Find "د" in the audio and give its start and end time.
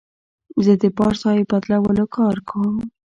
0.81-0.83